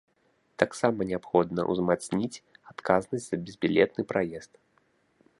Таксама 0.61 1.05
неабходна 1.09 1.61
ўзмацніць 1.73 2.41
адказнасць 2.73 3.27
за 3.27 3.37
безбілетны 3.49 4.01
праезд. 4.13 4.51